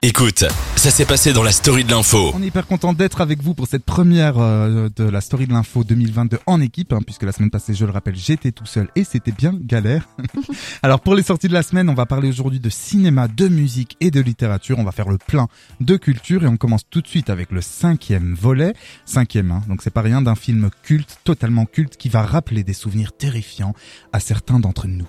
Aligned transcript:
Écoute, 0.00 0.44
ça 0.76 0.92
s'est 0.92 1.04
passé 1.04 1.32
dans 1.32 1.42
la 1.42 1.50
story 1.50 1.82
de 1.82 1.90
l'info. 1.90 2.30
On 2.32 2.40
est 2.40 2.46
hyper 2.46 2.68
content 2.68 2.92
d'être 2.92 3.20
avec 3.20 3.42
vous 3.42 3.54
pour 3.54 3.66
cette 3.66 3.84
première 3.84 4.38
euh, 4.38 4.88
de 4.94 5.02
la 5.02 5.20
story 5.20 5.48
de 5.48 5.52
l'info 5.52 5.82
2022 5.82 6.38
en 6.46 6.60
équipe, 6.60 6.92
hein, 6.92 7.00
puisque 7.04 7.24
la 7.24 7.32
semaine 7.32 7.50
passée, 7.50 7.74
je 7.74 7.84
le 7.84 7.90
rappelle, 7.90 8.14
j'étais 8.14 8.52
tout 8.52 8.64
seul 8.64 8.90
et 8.94 9.02
c'était 9.02 9.32
bien 9.32 9.58
galère. 9.60 10.08
Alors 10.84 11.00
pour 11.00 11.16
les 11.16 11.24
sorties 11.24 11.48
de 11.48 11.52
la 11.52 11.64
semaine, 11.64 11.88
on 11.88 11.94
va 11.94 12.06
parler 12.06 12.28
aujourd'hui 12.28 12.60
de 12.60 12.70
cinéma, 12.70 13.26
de 13.26 13.48
musique 13.48 13.96
et 13.98 14.12
de 14.12 14.20
littérature. 14.20 14.78
On 14.78 14.84
va 14.84 14.92
faire 14.92 15.08
le 15.08 15.18
plein 15.18 15.48
de 15.80 15.96
culture 15.96 16.44
et 16.44 16.46
on 16.46 16.56
commence 16.56 16.88
tout 16.88 17.00
de 17.00 17.08
suite 17.08 17.28
avec 17.28 17.50
le 17.50 17.60
cinquième 17.60 18.34
volet, 18.34 18.74
cinquième, 19.04 19.50
hein, 19.50 19.62
donc 19.68 19.82
c'est 19.82 19.90
pas 19.90 20.02
rien 20.02 20.22
d'un 20.22 20.36
film 20.36 20.70
culte, 20.84 21.18
totalement 21.24 21.66
culte, 21.66 21.96
qui 21.96 22.08
va 22.08 22.22
rappeler 22.22 22.62
des 22.62 22.72
souvenirs 22.72 23.10
terrifiants 23.10 23.74
à 24.12 24.20
certains 24.20 24.60
d'entre 24.60 24.86
nous. 24.86 25.08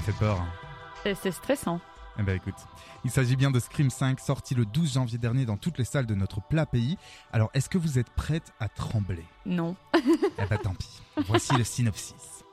Ça 0.00 0.06
fait 0.12 0.18
peur. 0.18 0.42
C'est- 1.02 1.14
C'est 1.14 1.30
stressant. 1.30 1.78
Eh 2.18 2.22
ben 2.22 2.34
écoute, 2.36 2.54
il 3.04 3.10
s'agit 3.10 3.36
bien 3.36 3.50
de 3.50 3.60
Scream 3.60 3.90
5, 3.90 4.18
sorti 4.18 4.54
le 4.54 4.64
12 4.64 4.94
janvier 4.94 5.18
dernier 5.18 5.44
dans 5.46 5.56
toutes 5.58 5.76
les 5.78 5.84
salles 5.84 6.06
de 6.06 6.14
notre 6.14 6.40
plat 6.40 6.64
pays. 6.66 6.96
Alors, 7.32 7.50
est-ce 7.54 7.68
que 7.68 7.76
vous 7.78 7.98
êtes 7.98 8.10
prête 8.10 8.52
à 8.60 8.68
trembler? 8.68 9.24
Non. 9.46 9.76
Eh 10.38 10.46
ben 10.46 10.56
tant 10.58 10.74
pis. 10.74 11.02
Voici 11.26 11.54
le 11.54 11.64
synopsis. 11.64 12.44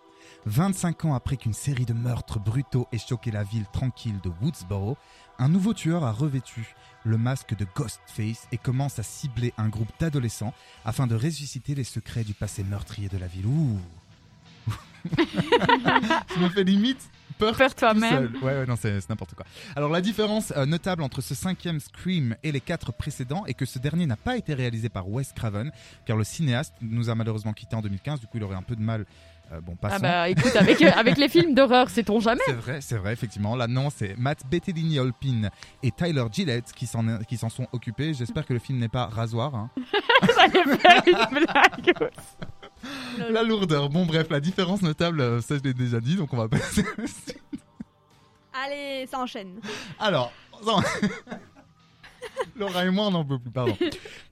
25 0.46 1.06
ans 1.06 1.14
après 1.16 1.38
qu'une 1.38 1.54
série 1.54 1.86
de 1.86 1.94
meurtres 1.94 2.40
brutaux 2.40 2.88
ait 2.92 2.98
choqué 2.98 3.32
la 3.32 3.44
ville 3.44 3.66
tranquille 3.74 4.20
de 4.22 4.32
Woodsboro, 4.42 4.98
un 5.40 5.48
nouveau 5.50 5.74
tueur 5.74 6.04
a 6.04 6.12
revêtu 6.12 6.76
le 7.04 7.18
masque 7.18 7.56
de 7.56 7.66
Ghostface 7.76 8.48
et 8.52 8.58
commence 8.58 9.00
à 9.00 9.04
cibler 9.04 9.54
un 9.58 9.70
groupe 9.70 9.92
d'adolescents 10.00 10.54
afin 10.86 11.08
de 11.08 11.16
ressusciter 11.16 11.76
les 11.76 11.84
secrets 11.86 12.24
du 12.26 12.34
passé 12.34 12.64
meurtrier 12.64 13.08
de 13.10 13.18
la 13.18 13.28
ville. 13.28 13.46
Ouh 13.48 13.80
Je 16.36 16.40
me 16.44 16.50
fais 16.50 16.64
limite 16.64 17.00
peur 17.38 17.56
Peur 17.56 17.76
toi-même. 17.76 18.34
Ouais, 18.42 18.54
ouais, 18.54 18.66
non, 18.66 18.76
c'est 18.76 19.08
n'importe 19.10 19.36
quoi. 19.36 19.46
Alors, 19.76 19.92
la 19.92 20.02
différence 20.02 20.52
euh, 20.58 20.66
notable 20.66 21.04
entre 21.04 21.22
ce 21.22 21.36
cinquième 21.36 21.80
Scream 21.80 22.36
et 22.42 22.52
les 22.52 22.62
quatre 22.62 22.92
précédents 22.92 23.46
est 23.46 23.54
que 23.54 23.66
ce 23.66 23.78
dernier 23.78 24.08
n'a 24.08 24.18
pas 24.18 24.38
été 24.38 24.54
réalisé 24.56 24.90
par 24.90 25.08
Wes 25.08 25.32
Craven, 25.34 25.72
car 26.06 26.18
le 26.18 26.24
cinéaste 26.24 26.74
nous 26.82 27.10
a 27.10 27.16
malheureusement 27.16 27.54
quitté 27.54 27.76
en 27.76 27.82
2015. 27.82 28.20
Du 28.22 28.26
coup, 28.28 28.38
il 28.38 28.44
aurait 28.44 28.56
un 28.56 28.64
peu 28.64 28.76
de 28.76 28.82
mal. 28.82 29.06
Euh, 29.54 29.62
bon, 29.62 29.76
passons. 29.76 29.98
Ah 29.98 30.00
bah 30.00 30.30
écoute, 30.30 30.56
avec, 30.56 30.82
avec 30.82 31.18
les 31.18 31.30
films 31.30 31.54
d'horreur, 31.54 31.90
sait-on 31.90 32.20
jamais? 32.20 32.42
C'est 32.46 32.54
vrai, 32.54 32.82
c'est 32.82 32.98
vrai, 32.98 33.14
effectivement. 33.14 33.56
Là, 33.56 33.68
non, 33.68 33.90
c'est 33.90 34.18
Matt 34.18 34.42
Bettinelli-Olpin 34.50 35.50
et 35.84 35.92
Tyler 35.92 36.26
Gillette 36.32 36.74
qui 36.74 36.88
s'en 36.88 37.50
sont 37.50 37.68
occupés. 37.72 38.14
J'espère 38.14 38.46
que 38.46 38.54
le 38.54 38.60
film 38.60 38.80
n'est 38.80 38.90
pas 38.90 39.06
rasoir. 39.06 39.54
hein. 39.56 39.70
J'allais 40.36 40.78
faire 40.78 41.04
une 41.06 41.40
blague. 41.46 42.10
La 43.32 43.44
lourdeur. 43.44 43.90
Bon, 43.90 44.06
bref, 44.06 44.28
la 44.30 44.40
différence 44.40 44.82
notable, 44.82 45.22
euh, 45.22 45.42
ça 45.42 45.58
je 45.58 45.64
l'ai 45.64 45.74
déjà 45.74 46.00
dit, 46.00 46.16
donc 46.16 46.34
on 46.34 46.38
va 46.38 46.48
passer. 46.50 46.86
Allez, 48.54 49.06
ça 49.08 49.20
enchaîne. 49.20 49.60
Alors, 50.00 50.32
non. 50.66 50.80
Laura 52.56 52.86
et 52.86 52.90
moi, 52.90 53.08
on 53.08 53.12
n'en 53.12 53.26
peut 53.26 53.40
plus, 53.40 53.52
pardon. 53.52 53.76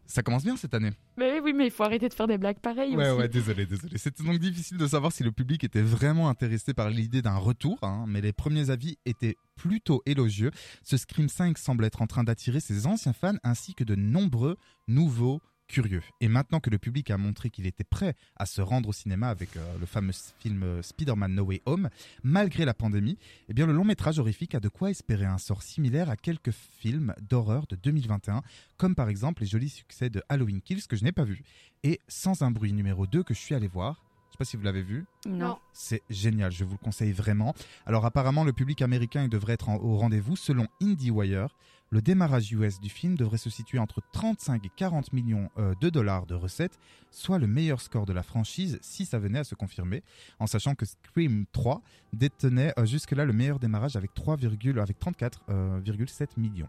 Ça 0.07 0.21
commence 0.23 0.43
bien 0.43 0.55
cette 0.57 0.73
année. 0.73 0.91
Mais 1.17 1.39
oui, 1.39 1.53
mais 1.53 1.65
il 1.65 1.71
faut 1.71 1.83
arrêter 1.83 2.09
de 2.09 2.13
faire 2.13 2.27
des 2.27 2.37
blagues 2.37 2.59
pareilles 2.59 2.95
Ouais, 2.95 3.09
aussi. 3.09 3.19
ouais, 3.19 3.27
désolé, 3.29 3.65
désolé. 3.65 3.97
C'était 3.97 4.23
donc 4.23 4.37
difficile 4.39 4.77
de 4.77 4.87
savoir 4.87 5.11
si 5.11 5.23
le 5.23 5.31
public 5.31 5.63
était 5.63 5.81
vraiment 5.81 6.29
intéressé 6.29 6.73
par 6.73 6.89
l'idée 6.89 7.21
d'un 7.21 7.37
retour, 7.37 7.77
hein, 7.83 8.05
mais 8.07 8.21
les 8.21 8.33
premiers 8.33 8.69
avis 8.69 8.97
étaient 9.05 9.37
plutôt 9.55 10.01
élogieux. 10.05 10.51
Ce 10.83 10.97
Scream 10.97 11.29
5 11.29 11.57
semble 11.57 11.85
être 11.85 12.01
en 12.01 12.07
train 12.07 12.23
d'attirer 12.23 12.59
ses 12.59 12.87
anciens 12.87 13.13
fans 13.13 13.35
ainsi 13.43 13.73
que 13.75 13.83
de 13.83 13.95
nombreux 13.95 14.57
nouveaux 14.87 15.41
curieux. 15.67 16.03
Et 16.21 16.27
maintenant 16.27 16.59
que 16.59 16.69
le 16.69 16.77
public 16.77 17.09
a 17.11 17.17
montré 17.17 17.49
qu'il 17.49 17.65
était 17.65 17.83
prêt 17.83 18.15
à 18.35 18.45
se 18.45 18.61
rendre 18.61 18.89
au 18.89 18.93
cinéma 18.93 19.29
avec 19.29 19.55
euh, 19.57 19.77
le 19.79 19.85
fameux 19.85 20.13
film 20.39 20.63
euh, 20.63 20.81
Spider-Man 20.81 21.33
No 21.33 21.43
Way 21.43 21.61
Home, 21.65 21.89
malgré 22.23 22.65
la 22.65 22.73
pandémie, 22.73 23.17
eh 23.49 23.53
bien 23.53 23.65
le 23.65 23.73
long 23.73 23.83
métrage 23.85 24.19
horrifique 24.19 24.55
a 24.55 24.59
de 24.59 24.69
quoi 24.69 24.89
espérer 24.91 25.25
un 25.25 25.37
sort 25.37 25.61
similaire 25.63 26.09
à 26.09 26.15
quelques 26.17 26.51
films 26.51 27.13
d'horreur 27.29 27.65
de 27.67 27.75
2021, 27.75 28.41
comme 28.77 28.95
par 28.95 29.09
exemple 29.09 29.41
les 29.41 29.47
jolis 29.47 29.69
succès 29.69 30.09
de 30.09 30.21
Halloween 30.29 30.61
Kills 30.61 30.87
que 30.87 30.95
je 30.95 31.03
n'ai 31.03 31.11
pas 31.11 31.23
vu 31.23 31.43
et 31.83 31.99
Sans 32.07 32.41
un 32.41 32.51
bruit 32.51 32.73
numéro 32.73 33.05
2 33.05 33.23
que 33.23 33.33
je 33.33 33.39
suis 33.39 33.53
allé 33.55 33.67
voir. 33.67 34.01
Je 34.27 34.31
sais 34.33 34.37
pas 34.39 34.45
si 34.45 34.57
vous 34.57 34.63
l'avez 34.63 34.81
vu. 34.81 35.05
Non. 35.27 35.57
C'est 35.71 36.01
génial, 36.09 36.51
je 36.51 36.65
vous 36.65 36.73
le 36.73 36.77
conseille 36.83 37.11
vraiment. 37.13 37.53
Alors 37.85 38.05
apparemment, 38.05 38.43
le 38.43 38.51
public 38.53 38.81
américain 38.81 39.23
il 39.23 39.29
devrait 39.29 39.53
être 39.53 39.69
en- 39.69 39.77
au 39.77 39.95
rendez-vous. 39.97 40.35
Selon 40.35 40.67
IndieWire, 40.81 41.55
le 41.89 42.01
démarrage 42.01 42.51
US 42.51 42.79
du 42.79 42.89
film 42.89 43.15
devrait 43.15 43.37
se 43.37 43.49
situer 43.49 43.79
entre 43.79 44.01
35 44.11 44.65
et 44.65 44.71
40 44.75 45.13
millions 45.13 45.49
euh, 45.57 45.73
de 45.81 45.89
dollars 45.89 46.25
de 46.25 46.35
recettes, 46.35 46.79
soit 47.11 47.39
le 47.39 47.47
meilleur 47.47 47.81
score 47.81 48.05
de 48.05 48.13
la 48.13 48.23
franchise 48.23 48.77
si 48.81 49.05
ça 49.05 49.19
venait 49.19 49.39
à 49.39 49.43
se 49.43 49.55
confirmer, 49.55 50.03
en 50.39 50.47
sachant 50.47 50.75
que 50.75 50.85
Scream 50.85 51.45
3 51.51 51.81
détenait 52.13 52.73
euh, 52.77 52.85
jusque-là 52.85 53.25
le 53.25 53.33
meilleur 53.33 53.59
démarrage 53.59 53.95
avec 53.95 54.13
3, 54.13 54.35
avec 54.35 54.99
34,7 54.99 56.27
millions. 56.37 56.67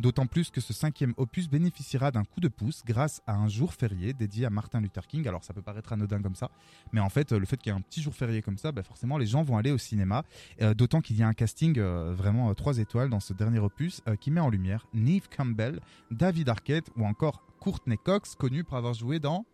D'autant 0.00 0.26
plus 0.26 0.50
que 0.50 0.60
ce 0.60 0.72
cinquième 0.72 1.14
opus 1.16 1.48
bénéficiera 1.48 2.10
d'un 2.10 2.24
coup 2.24 2.40
de 2.40 2.48
pouce 2.48 2.82
grâce 2.86 3.22
à 3.26 3.34
un 3.34 3.48
jour 3.48 3.72
férié 3.72 4.12
dédié 4.12 4.46
à 4.46 4.50
Martin 4.50 4.80
Luther 4.80 5.06
King. 5.06 5.26
Alors 5.26 5.44
ça 5.44 5.54
peut 5.54 5.62
paraître 5.62 5.92
anodin 5.92 6.20
comme 6.20 6.34
ça, 6.34 6.50
mais 6.92 7.00
en 7.00 7.08
fait, 7.08 7.32
euh, 7.32 7.38
le 7.38 7.46
fait 7.46 7.56
qu'il 7.56 7.72
y 7.72 7.74
ait 7.74 7.78
un 7.78 7.82
petit 7.82 8.02
jour 8.02 8.14
férié 8.14 8.42
comme 8.42 8.58
ça, 8.58 8.72
bah, 8.72 8.82
forcément, 8.82 9.18
les 9.18 9.26
gens 9.26 9.42
vont 9.42 9.56
aller 9.56 9.70
au 9.70 9.78
cinéma. 9.78 10.24
Euh, 10.62 10.74
D'autant 10.74 11.00
qu'il 11.00 11.16
y 11.16 11.22
a 11.22 11.28
un 11.28 11.32
casting 11.32 11.76
euh, 11.78 12.12
vraiment 12.14 12.54
3 12.54 12.78
étoiles 12.78 13.10
dans 13.10 13.20
ce 13.20 13.32
dernier 13.32 13.58
opus 13.58 14.00
euh, 14.06 14.16
qui 14.16 14.30
met 14.30 14.40
en 14.40 14.48
lumière 14.48 14.57
Neve 14.94 15.28
Campbell, 15.34 15.80
David 16.10 16.48
Arquette 16.48 16.90
ou 16.96 17.04
encore 17.06 17.42
Courtney 17.60 17.98
Cox, 17.98 18.34
connu 18.34 18.64
pour 18.64 18.76
avoir 18.76 18.94
joué 18.94 19.18
dans 19.18 19.44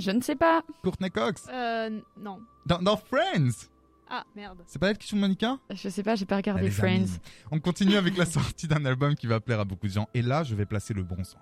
Je 0.00 0.10
ne 0.10 0.20
sais 0.20 0.36
pas. 0.36 0.62
Courtney 0.82 1.10
Cox 1.10 1.46
Euh, 1.52 2.00
non. 2.16 2.40
dans, 2.66 2.78
dans 2.80 2.96
Friends. 2.96 3.68
Ah, 4.10 4.24
merde. 4.34 4.62
C'est 4.66 4.78
pas 4.78 4.88
elle 4.90 4.96
qui 4.98 5.06
joue 5.06 5.16
Monica? 5.16 5.58
Je 5.70 5.88
sais 5.90 6.02
pas, 6.02 6.14
j'ai 6.14 6.24
pas 6.24 6.36
regardé 6.36 6.70
Friends. 6.70 6.94
amis, 6.94 7.18
On 7.50 7.60
continue 7.60 7.96
avec 7.96 8.16
la 8.16 8.24
sortie 8.24 8.66
d'un 8.66 8.84
album 8.86 9.14
qui 9.14 9.26
va 9.26 9.38
plaire 9.40 9.60
à 9.60 9.64
beaucoup 9.66 9.86
de 9.86 9.92
gens. 9.92 10.08
Et 10.14 10.22
là, 10.22 10.44
je 10.44 10.54
vais 10.54 10.64
placer 10.64 10.94
le 10.94 11.02
bon 11.02 11.22
son. 11.24 11.36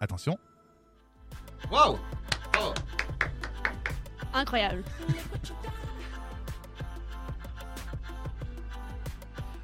Attention. 0.00 0.36
Waouh 1.70 1.96
Incroyable. 4.34 4.82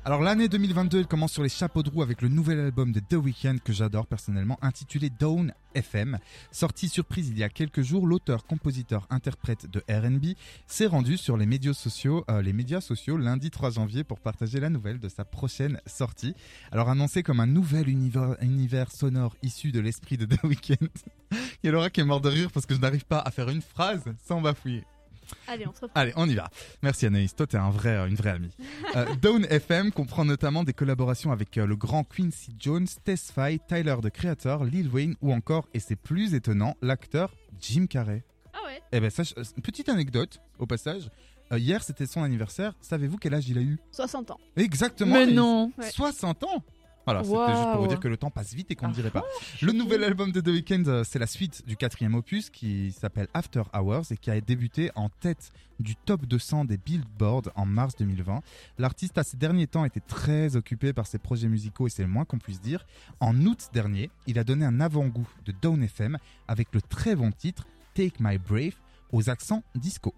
Alors 0.08 0.22
l'année 0.22 0.48
2022, 0.48 1.00
elle 1.00 1.06
commence 1.06 1.32
sur 1.32 1.42
les 1.42 1.50
chapeaux 1.50 1.82
de 1.82 1.90
roue 1.90 2.00
avec 2.00 2.22
le 2.22 2.30
nouvel 2.30 2.58
album 2.60 2.92
de 2.92 3.00
The 3.00 3.22
Weeknd 3.22 3.58
que 3.62 3.74
j'adore 3.74 4.06
personnellement, 4.06 4.58
intitulé 4.62 5.10
Down 5.10 5.52
FM. 5.74 6.18
Sorti 6.50 6.88
surprise 6.88 7.28
il 7.28 7.36
y 7.36 7.42
a 7.42 7.50
quelques 7.50 7.82
jours, 7.82 8.06
l'auteur, 8.06 8.46
compositeur, 8.46 9.06
interprète 9.10 9.70
de 9.70 9.80
R&B 9.80 10.28
s'est 10.66 10.86
rendu 10.86 11.18
sur 11.18 11.36
les 11.36 11.44
médias 11.44 11.74
sociaux, 11.74 12.24
euh, 12.30 12.40
les 12.40 12.54
médias 12.54 12.80
sociaux 12.80 13.18
lundi 13.18 13.50
3 13.50 13.72
janvier 13.72 14.02
pour 14.02 14.18
partager 14.18 14.60
la 14.60 14.70
nouvelle 14.70 14.98
de 14.98 15.10
sa 15.10 15.26
prochaine 15.26 15.78
sortie. 15.84 16.34
Alors 16.72 16.88
annoncé 16.88 17.22
comme 17.22 17.40
un 17.40 17.46
nouvel 17.46 17.90
univers, 17.90 18.90
sonore 18.90 19.36
issu 19.42 19.72
de 19.72 19.80
l'esprit 19.80 20.16
de 20.16 20.24
The 20.24 20.42
Weeknd. 20.42 20.88
il 21.62 21.68
y 21.68 21.70
Laura 21.70 21.90
qui 21.90 22.00
est 22.00 22.04
mort 22.04 22.22
de 22.22 22.30
rire 22.30 22.50
parce 22.50 22.64
que 22.64 22.74
je 22.74 22.80
n'arrive 22.80 23.04
pas 23.04 23.18
à 23.18 23.30
faire 23.30 23.50
une 23.50 23.60
phrase 23.60 24.04
sans 24.26 24.40
bafouiller. 24.40 24.86
Allez, 25.46 25.66
on 25.66 25.72
se 25.72 25.80
reprend. 25.80 26.00
Allez, 26.00 26.12
on 26.16 26.28
y 26.28 26.34
va. 26.34 26.50
Merci 26.82 27.06
Anaïs, 27.06 27.34
toi 27.34 27.46
t'es 27.46 27.56
un 27.56 27.70
vrai, 27.70 27.96
une 28.08 28.16
vraie 28.16 28.30
amie. 28.30 28.50
Euh, 28.96 29.14
Down 29.16 29.44
FM 29.50 29.92
comprend 29.92 30.24
notamment 30.24 30.64
des 30.64 30.72
collaborations 30.72 31.30
avec 31.30 31.58
euh, 31.58 31.66
le 31.66 31.76
grand 31.76 32.04
Quincy 32.04 32.54
Jones, 32.58 32.86
Tesfaye, 33.04 33.60
Tyler 33.68 33.96
the 34.02 34.08
Creator, 34.08 34.64
Lil 34.64 34.88
Wayne 34.88 35.14
ou 35.20 35.32
encore, 35.32 35.68
et 35.74 35.80
c'est 35.80 35.96
plus 35.96 36.32
étonnant, 36.34 36.74
l'acteur 36.80 37.34
Jim 37.60 37.86
Carrey. 37.86 38.24
Ah 38.54 38.58
ouais 38.66 38.80
Eh 38.92 39.00
ben, 39.00 39.10
euh, 39.18 39.42
petite 39.62 39.90
anecdote 39.90 40.40
au 40.58 40.66
passage. 40.66 41.10
Euh, 41.52 41.58
hier 41.58 41.82
c'était 41.82 42.06
son 42.06 42.22
anniversaire. 42.22 42.74
Savez-vous 42.80 43.18
quel 43.18 43.34
âge 43.34 43.48
il 43.48 43.58
a 43.58 43.62
eu? 43.62 43.78
60 43.92 44.30
ans. 44.30 44.40
Exactement. 44.56 45.14
Mais 45.14 45.26
non. 45.26 45.72
Ouais. 45.78 45.90
60 45.90 46.44
ans? 46.44 46.62
Voilà, 47.12 47.24
c'était 47.24 47.56
juste 47.56 47.72
pour 47.72 47.80
vous 47.82 47.88
dire 47.88 48.00
que 48.00 48.08
le 48.08 48.16
temps 48.16 48.30
passe 48.30 48.54
vite 48.54 48.70
et 48.70 48.74
qu'on 48.74 48.86
ne 48.88 48.92
Ah, 48.92 48.94
dirait 48.96 49.10
pas. 49.10 49.24
Le 49.62 49.72
nouvel 49.72 50.04
album 50.04 50.32
de 50.32 50.40
The 50.40 50.48
Weeknd, 50.48 50.84
euh, 50.86 51.04
c'est 51.04 51.18
la 51.18 51.26
suite 51.26 51.66
du 51.66 51.76
quatrième 51.76 52.14
opus 52.14 52.50
qui 52.50 52.92
s'appelle 52.92 53.28
After 53.34 53.62
Hours 53.74 54.10
et 54.10 54.16
qui 54.16 54.30
a 54.30 54.40
débuté 54.40 54.90
en 54.94 55.08
tête 55.08 55.50
du 55.80 55.94
top 55.96 56.26
200 56.26 56.64
des 56.64 56.76
Billboard 56.76 57.52
en 57.54 57.66
mars 57.66 57.94
2020. 57.96 58.40
L'artiste 58.78 59.16
a 59.18 59.22
ces 59.22 59.36
derniers 59.36 59.66
temps 59.66 59.84
été 59.84 60.00
très 60.00 60.56
occupé 60.56 60.92
par 60.92 61.06
ses 61.06 61.18
projets 61.18 61.48
musicaux 61.48 61.86
et 61.86 61.90
c'est 61.90 62.02
le 62.02 62.08
moins 62.08 62.24
qu'on 62.24 62.38
puisse 62.38 62.60
dire. 62.60 62.84
En 63.20 63.36
août 63.46 63.68
dernier, 63.72 64.10
il 64.26 64.38
a 64.38 64.44
donné 64.44 64.64
un 64.64 64.80
avant-goût 64.80 65.28
de 65.44 65.52
Down 65.52 65.82
FM 65.82 66.18
avec 66.48 66.68
le 66.72 66.82
très 66.82 67.14
bon 67.14 67.30
titre 67.32 67.66
Take 67.94 68.14
My 68.20 68.38
Brave 68.38 68.74
aux 69.12 69.30
accents 69.30 69.62
disco. 69.74 70.14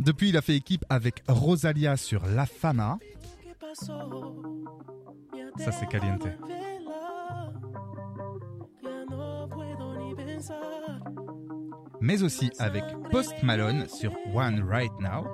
Depuis, 0.00 0.30
il 0.30 0.36
a 0.36 0.42
fait 0.42 0.56
équipe 0.56 0.84
avec 0.88 1.22
Rosalia 1.28 1.96
sur 1.96 2.26
La 2.26 2.46
Fama. 2.46 2.98
Ça, 5.58 5.72
c'est 5.72 5.86
caliente. 5.86 6.26
mais 12.04 12.22
aussi 12.22 12.50
avec 12.58 12.84
Post 13.10 13.32
Malone 13.42 13.88
sur 13.88 14.12
One 14.34 14.62
Right 14.68 14.92
Now. 15.00 15.24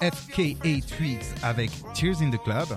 FKA 0.00 0.80
Twigs 0.96 1.22
avec 1.44 1.70
Tears 1.94 2.20
in 2.20 2.30
the 2.30 2.42
Club. 2.42 2.76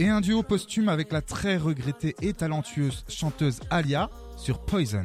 Et 0.00 0.08
un 0.08 0.22
duo 0.22 0.42
posthume 0.42 0.88
avec 0.88 1.12
la 1.12 1.20
très 1.20 1.58
regrettée 1.58 2.16
et 2.22 2.32
talentueuse 2.32 3.04
chanteuse 3.06 3.60
Alia 3.68 4.08
sur 4.38 4.58
Poison. 4.64 5.02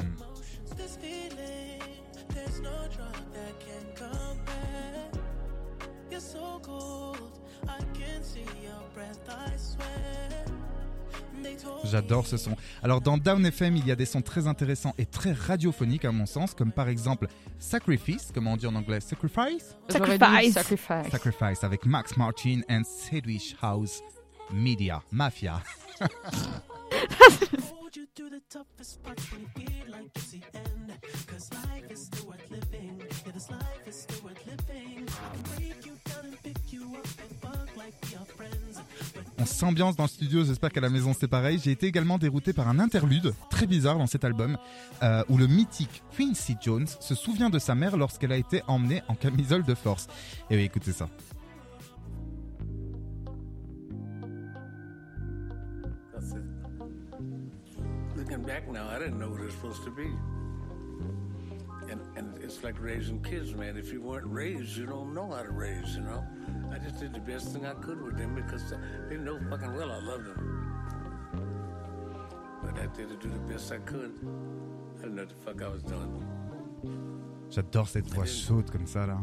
J'adore 11.84 12.26
ce 12.26 12.38
son. 12.38 12.56
Alors 12.82 13.02
dans 13.02 13.18
Down 13.18 13.44
FM, 13.44 13.76
il 13.76 13.86
y 13.86 13.92
a 13.92 13.96
des 13.96 14.06
sons 14.06 14.22
très 14.22 14.46
intéressants 14.46 14.94
et 14.96 15.04
très 15.04 15.32
radiophoniques 15.32 16.06
à 16.06 16.12
mon 16.12 16.24
sens, 16.24 16.54
comme 16.54 16.72
par 16.72 16.88
exemple 16.88 17.28
Sacrifice, 17.58 18.30
comment 18.32 18.54
on 18.54 18.56
dit 18.56 18.66
en 18.66 18.74
anglais 18.74 19.00
Sacrifice? 19.00 19.76
Sacrifice. 19.90 20.54
Sacrifice 21.10 21.64
avec 21.64 21.84
Max 21.84 22.16
Martin 22.16 22.62
and 22.70 22.84
Sedwish 22.84 23.54
House 23.60 24.00
Media, 24.52 25.02
Mafia. 25.12 25.62
On 39.38 39.44
s'ambiance 39.44 39.96
dans 39.96 40.04
le 40.04 40.08
studio, 40.08 40.44
j'espère 40.44 40.70
qu'à 40.70 40.80
la 40.80 40.88
maison 40.90 41.12
c'est 41.18 41.28
pareil. 41.28 41.60
J'ai 41.62 41.70
été 41.70 41.86
également 41.86 42.18
dérouté 42.18 42.52
par 42.52 42.68
un 42.68 42.78
interlude 42.78 43.34
très 43.50 43.66
bizarre 43.66 43.98
dans 43.98 44.06
cet 44.06 44.24
album 44.24 44.56
euh, 45.02 45.22
où 45.28 45.38
le 45.38 45.46
mythique 45.46 46.02
Quincy 46.16 46.56
Jones 46.60 46.86
se 46.86 47.14
souvient 47.14 47.50
de 47.50 47.58
sa 47.58 47.74
mère 47.74 47.96
lorsqu'elle 47.96 48.32
a 48.32 48.36
été 48.36 48.62
emmenée 48.66 49.02
en 49.08 49.14
camisole 49.14 49.64
de 49.64 49.74
force. 49.74 50.06
Et 50.50 50.56
oui, 50.56 50.62
écoutez 50.62 50.92
ça. 50.92 51.08
Looking 58.16 58.42
back 58.42 58.68
now, 58.68 58.88
I 58.88 58.98
didn't 58.98 59.18
know 59.18 59.30
what 59.30 59.40
it 59.40 59.44
was 59.44 59.54
supposed 59.54 59.84
to 59.84 59.90
be. 59.90 60.08
And 61.90 62.00
and 62.16 62.42
it's 62.42 62.64
like 62.64 62.80
raising 62.80 63.22
kids, 63.22 63.54
man. 63.54 63.76
If 63.76 63.92
you 63.92 64.00
weren't 64.02 64.26
raised, 64.26 64.76
you 64.76 64.86
don't 64.86 65.14
know 65.14 65.30
how 65.30 65.42
to 65.42 65.50
raise, 65.50 65.94
you 65.94 66.02
know. 66.02 66.24
I 66.72 66.78
just 66.78 66.98
did 66.98 67.14
the 67.14 67.20
best 67.20 67.52
thing 67.52 67.64
I 67.64 67.74
could 67.74 68.02
with 68.02 68.16
them 68.16 68.34
because 68.34 68.74
they 69.08 69.16
know 69.16 69.38
fucking 69.50 69.74
well 69.74 69.92
I 69.92 70.00
loved 70.00 70.26
them. 70.26 70.40
But 72.62 72.78
I 72.78 72.86
did 72.86 73.08
to 73.08 73.16
do 73.16 73.28
the 73.28 73.52
best 73.52 73.70
I 73.70 73.78
could. 73.78 74.12
I 74.98 75.02
didn't 75.02 75.14
know 75.14 75.22
what 75.22 75.28
the 75.28 75.36
fuck 75.44 75.62
I 75.62 75.68
was 75.68 75.82
doing. 75.82 76.24
J'adore 77.50 77.88
cette 77.88 78.08
voix 78.08 78.26
chaude 78.26 78.70
comme 78.70 78.86
ça 78.86 79.06
là. 79.06 79.18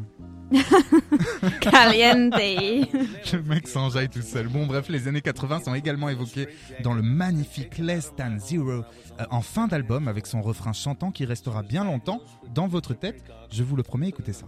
Caliente. 1.61 2.33
Le 2.35 3.41
mec 3.43 3.67
s'enjaille 3.67 4.09
tout 4.09 4.21
seul. 4.21 4.47
Bon, 4.47 4.65
bref, 4.65 4.87
les 4.89 5.07
années 5.07 5.21
80 5.21 5.61
sont 5.65 5.75
également 5.75 6.09
évoquées 6.09 6.47
dans 6.81 6.93
le 6.93 7.01
magnifique 7.01 7.77
Less 7.77 8.11
Than 8.15 8.37
Zero 8.39 8.69
euh, 8.71 8.83
en 9.29 9.41
fin 9.41 9.67
d'album 9.67 10.07
avec 10.07 10.27
son 10.27 10.41
refrain 10.41 10.73
chantant 10.73 11.11
qui 11.11 11.25
restera 11.25 11.63
bien 11.63 11.83
longtemps 11.83 12.21
dans 12.53 12.67
votre 12.67 12.93
tête. 12.93 13.23
Je 13.51 13.63
vous 13.63 13.75
le 13.75 13.83
promets, 13.83 14.09
écoutez 14.09 14.33
ça. 14.33 14.45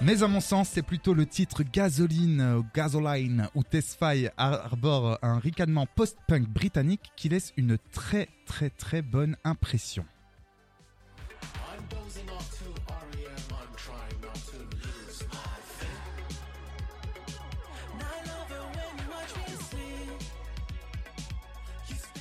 Mais 0.00 0.22
à 0.22 0.28
mon 0.28 0.38
sens, 0.38 0.68
c'est 0.68 0.82
plutôt 0.82 1.12
le 1.12 1.26
titre 1.26 1.64
Gasoline, 1.64 2.40
euh, 2.40 2.62
Gasoline 2.72 3.48
ou 3.56 3.64
Tesfaye 3.64 4.30
arbore 4.36 5.18
un 5.22 5.40
ricanement 5.40 5.86
post-punk 5.86 6.48
britannique 6.48 7.10
qui 7.16 7.28
laisse 7.28 7.52
une 7.56 7.78
très 7.90 8.28
très 8.46 8.70
très 8.70 9.02
bonne 9.02 9.36
impression. 9.42 10.04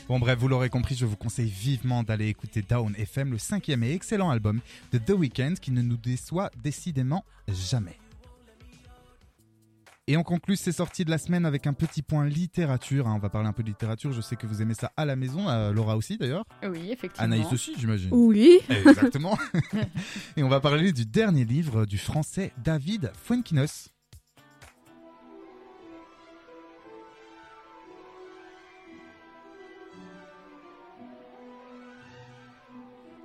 Bon 0.08 0.20
bref, 0.20 0.40
vous 0.40 0.48
l'aurez 0.48 0.70
compris, 0.70 0.96
je 0.96 1.06
vous 1.06 1.18
conseille 1.18 1.50
vivement 1.50 2.02
d'aller 2.02 2.28
écouter 2.28 2.62
Down 2.62 2.96
FM, 2.98 3.32
le 3.32 3.38
cinquième 3.38 3.84
et 3.84 3.92
excellent 3.92 4.30
album 4.30 4.62
de 4.94 4.98
The 5.00 5.10
Weeknd 5.10 5.56
qui 5.62 5.72
ne 5.72 5.82
nous 5.82 5.98
déçoit 5.98 6.50
décidément 6.64 7.26
jamais. 7.50 7.98
Et 10.10 10.16
on 10.16 10.24
conclut 10.24 10.56
ces 10.56 10.72
sorties 10.72 11.04
de 11.04 11.10
la 11.10 11.18
semaine 11.18 11.46
avec 11.46 11.68
un 11.68 11.74
petit 11.74 12.02
point 12.02 12.26
littérature. 12.26 13.10
hein. 13.10 13.16
On 13.18 13.20
va 13.20 13.28
parler 13.28 13.50
un 13.50 13.52
peu 13.52 13.62
de 13.64 13.68
littérature. 13.68 14.14
Je 14.14 14.22
sais 14.22 14.38
que 14.38 14.48
vous 14.48 14.62
aimez 14.62 14.74
ça 14.74 14.94
à 14.96 15.04
la 15.04 15.18
maison. 15.18 15.50
euh, 15.50 15.74
Laura 15.74 15.98
aussi 15.98 16.18
d'ailleurs. 16.18 16.46
Oui, 16.64 16.90
effectivement. 16.94 17.26
Anaïs 17.26 17.52
aussi, 17.52 17.74
j'imagine. 17.78 18.08
Oui. 18.14 18.60
Exactement. 18.70 19.38
Et 20.38 20.44
on 20.44 20.48
va 20.48 20.62
parler 20.62 20.94
du 20.94 21.06
dernier 21.06 21.44
livre 21.44 21.86
du 21.86 21.98
français 21.98 22.54
David 22.64 23.12
Fuenquinos. 23.22 23.90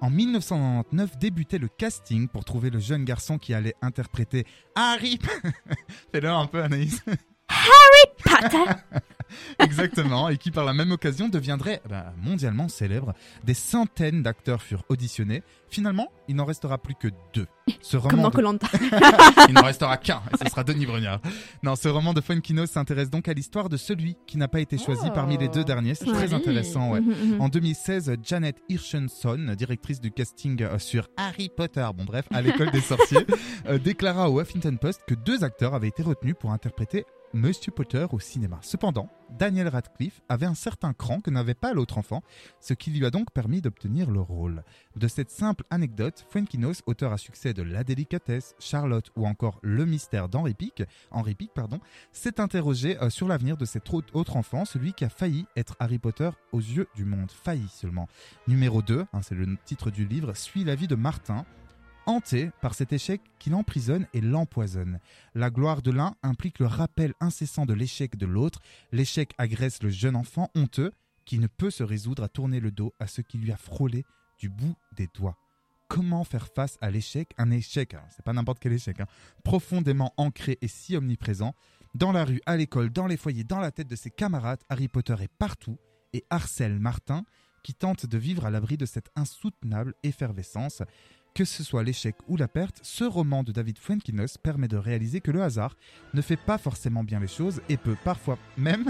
En 0.02 0.10
1999 0.10 1.16
débutait 1.16 1.58
le 1.58 1.68
casting 1.68 2.26
pour 2.26 2.44
trouver 2.44 2.70
le 2.70 2.80
jeune 2.80 3.04
garçon 3.04 3.38
qui 3.38 3.54
allait 3.54 3.76
interpréter 3.82 4.44
Harry. 4.74 5.20
Fais-le 6.12 6.28
un 6.28 6.46
peu 6.46 6.60
Anaïs. 6.60 7.04
Potter. 8.24 8.72
Exactement, 9.60 10.28
et 10.28 10.38
qui 10.38 10.50
par 10.50 10.64
la 10.64 10.72
même 10.72 10.90
occasion 10.90 11.28
deviendrait 11.28 11.80
bah, 11.88 12.12
mondialement 12.20 12.68
célèbre. 12.68 13.14
Des 13.44 13.54
centaines 13.54 14.24
d'acteurs 14.24 14.60
furent 14.60 14.84
auditionnés. 14.88 15.44
Finalement, 15.70 16.10
il 16.28 16.36
n'en 16.36 16.44
restera 16.44 16.78
plus 16.78 16.94
que 16.94 17.08
deux. 17.34 17.46
Ce 17.80 17.96
Comme 17.96 18.10
roman 18.10 18.22
dans 18.24 18.28
de- 18.30 18.34
Colanta. 18.34 18.68
il 19.48 19.54
n'en 19.54 19.62
restera 19.62 19.96
qu'un, 19.96 20.22
et 20.32 20.44
ce 20.44 20.50
sera 20.50 20.64
Denis 20.64 20.86
Brognard. 20.86 21.20
Non, 21.62 21.76
ce 21.76 21.88
roman 21.88 22.12
de 22.12 22.20
Fuenquinos 22.20 22.70
s'intéresse 22.70 23.10
donc 23.10 23.28
à 23.28 23.32
l'histoire 23.32 23.68
de 23.68 23.76
celui 23.76 24.16
qui 24.26 24.36
n'a 24.38 24.48
pas 24.48 24.60
été 24.60 24.78
choisi 24.78 25.02
Oh, 25.06 25.12
parmi 25.14 25.36
les 25.38 25.48
deux 25.48 25.64
derniers. 25.64 25.94
C'est 25.94 26.06
très 26.06 26.32
intéressant, 26.34 26.90
ouais. 26.90 27.00
Mhm, 27.00 27.34
mhm. 27.34 27.40
En 27.40 27.48
2016, 27.48 28.16
Janet 28.22 28.56
Hirshenson, 28.68 29.54
directrice 29.56 30.00
du 30.00 30.10
casting 30.10 30.62
euh, 30.62 30.78
sur 30.78 31.08
Harry 31.16 31.48
Potter, 31.48 31.86
bon 31.96 32.04
bref, 32.04 32.26
à 32.32 32.42
l'école 32.42 32.70
des 32.70 32.80
sorciers, 32.80 33.26
euh, 33.68 33.78
déclara 33.78 34.30
au 34.30 34.40
Huffington 34.40 34.76
Post 34.80 35.02
que 35.06 35.14
deux 35.14 35.44
acteurs 35.44 35.74
avaient 35.74 35.88
été 35.88 36.02
retenus 36.02 36.34
pour 36.38 36.52
interpréter 36.52 37.04
Monsieur 37.34 37.72
Potter 37.72 38.04
au 38.12 38.20
cinéma. 38.20 38.58
Cependant, 38.60 39.08
Daniel 39.38 39.68
Radcliffe 39.68 40.20
avait 40.28 40.44
un 40.44 40.54
certain 40.54 40.92
cran 40.92 41.20
que 41.20 41.30
n'avait 41.30 41.54
pas 41.54 41.72
l'autre 41.72 41.96
enfant, 41.96 42.22
ce 42.60 42.74
qui 42.74 42.90
lui 42.90 43.06
a 43.06 43.10
donc 43.10 43.30
permis 43.32 43.62
d'obtenir 43.62 44.10
le 44.10 44.20
rôle. 44.20 44.62
De 44.96 45.08
cette 45.08 45.30
simple 45.30 45.64
anecdote, 45.70 46.21
Fuenquinos, 46.28 46.82
auteur 46.86 47.12
à 47.12 47.18
succès 47.18 47.54
de 47.54 47.62
La 47.62 47.84
délicatesse, 47.84 48.54
Charlotte 48.58 49.10
ou 49.16 49.26
encore 49.26 49.58
Le 49.62 49.84
mystère 49.84 50.28
d'Henri 50.28 50.54
Pic, 50.54 50.82
Henri 51.10 51.34
Pic 51.34 51.50
s'est 52.12 52.40
interrogé 52.40 53.00
euh, 53.02 53.10
sur 53.10 53.28
l'avenir 53.28 53.56
de 53.56 53.64
cet 53.64 53.92
autre 53.92 54.14
autre 54.14 54.36
enfant, 54.36 54.64
celui 54.64 54.92
qui 54.92 55.04
a 55.04 55.08
failli 55.08 55.46
être 55.56 55.76
Harry 55.78 55.98
Potter 55.98 56.30
aux 56.52 56.60
yeux 56.60 56.88
du 56.94 57.04
monde. 57.04 57.30
Failli 57.30 57.68
seulement. 57.68 58.08
Numéro 58.48 58.82
2, 58.82 59.06
hein, 59.12 59.22
c'est 59.22 59.34
le 59.34 59.56
titre 59.64 59.90
du 59.90 60.06
livre, 60.06 60.34
suit 60.34 60.64
la 60.64 60.74
vie 60.74 60.88
de 60.88 60.94
Martin, 60.94 61.44
hanté 62.06 62.50
par 62.60 62.74
cet 62.74 62.92
échec 62.92 63.20
qui 63.38 63.50
l'emprisonne 63.50 64.06
et 64.12 64.20
l'empoisonne. 64.20 64.98
La 65.34 65.50
gloire 65.50 65.82
de 65.82 65.90
l'un 65.90 66.14
implique 66.22 66.58
le 66.58 66.66
rappel 66.66 67.14
incessant 67.20 67.66
de 67.66 67.74
l'échec 67.74 68.16
de 68.16 68.26
l'autre. 68.26 68.60
L'échec 68.92 69.34
agresse 69.38 69.82
le 69.82 69.90
jeune 69.90 70.16
enfant 70.16 70.50
honteux 70.54 70.92
qui 71.24 71.38
ne 71.38 71.46
peut 71.46 71.70
se 71.70 71.82
résoudre 71.82 72.22
à 72.22 72.28
tourner 72.28 72.60
le 72.60 72.70
dos 72.70 72.94
à 72.98 73.06
ce 73.06 73.20
qui 73.20 73.38
lui 73.38 73.52
a 73.52 73.56
frôlé 73.56 74.04
du 74.38 74.48
bout 74.48 74.74
des 74.96 75.08
doigts. 75.14 75.41
Comment 75.92 76.24
faire 76.24 76.48
face 76.48 76.78
à 76.80 76.90
l'échec 76.90 77.34
Un 77.36 77.50
échec, 77.50 77.92
hein, 77.92 78.02
c'est 78.08 78.24
pas 78.24 78.32
n'importe 78.32 78.60
quel 78.60 78.72
échec, 78.72 78.98
hein, 78.98 79.06
profondément 79.44 80.14
ancré 80.16 80.56
et 80.62 80.66
si 80.66 80.96
omniprésent. 80.96 81.54
Dans 81.94 82.12
la 82.12 82.24
rue, 82.24 82.40
à 82.46 82.56
l'école, 82.56 82.88
dans 82.88 83.06
les 83.06 83.18
foyers, 83.18 83.44
dans 83.44 83.60
la 83.60 83.72
tête 83.72 83.88
de 83.88 83.94
ses 83.94 84.10
camarades, 84.10 84.62
Harry 84.70 84.88
Potter 84.88 85.16
est 85.20 85.30
partout 85.38 85.76
et 86.14 86.24
harcèle 86.30 86.78
Martin 86.78 87.24
qui 87.62 87.74
tente 87.74 88.06
de 88.06 88.16
vivre 88.16 88.46
à 88.46 88.50
l'abri 88.50 88.78
de 88.78 88.86
cette 88.86 89.10
insoutenable 89.16 89.92
effervescence. 90.02 90.82
Que 91.34 91.46
ce 91.46 91.64
soit 91.64 91.82
l'échec 91.82 92.14
ou 92.28 92.36
la 92.36 92.46
perte, 92.46 92.76
ce 92.82 93.04
roman 93.04 93.42
de 93.42 93.52
David 93.52 93.78
Fuenkinos 93.78 94.36
permet 94.36 94.68
de 94.68 94.76
réaliser 94.76 95.22
que 95.22 95.30
le 95.30 95.42
hasard 95.42 95.76
ne 96.12 96.20
fait 96.20 96.36
pas 96.36 96.58
forcément 96.58 97.04
bien 97.04 97.20
les 97.20 97.26
choses 97.26 97.62
et 97.70 97.78
peut 97.78 97.96
parfois 98.04 98.36
même 98.58 98.84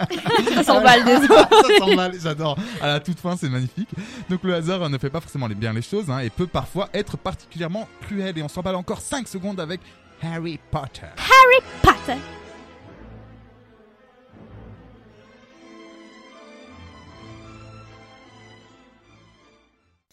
Ça 0.54 0.62
s'emballe, 0.62 1.04
désolé. 1.04 1.26
ça 1.28 1.78
s'emballe, 1.78 2.20
j'adore. 2.20 2.56
À 2.80 2.86
la 2.86 3.00
toute 3.00 3.18
fin, 3.18 3.36
c'est 3.36 3.48
magnifique. 3.48 3.88
Donc 4.28 4.44
le 4.44 4.54
hasard 4.54 4.88
ne 4.88 4.96
fait 4.96 5.10
pas 5.10 5.20
forcément 5.20 5.48
bien 5.48 5.72
les 5.72 5.82
choses 5.82 6.08
hein, 6.08 6.20
et 6.20 6.30
peut 6.30 6.46
parfois 6.46 6.88
être 6.94 7.16
particulièrement 7.16 7.88
cruel. 8.02 8.38
Et 8.38 8.42
on 8.42 8.48
s'emballe 8.48 8.76
encore 8.76 9.00
5 9.00 9.26
secondes 9.26 9.58
avec 9.58 9.80
Harry 10.22 10.60
Potter. 10.70 11.08
Potter. 11.82 12.18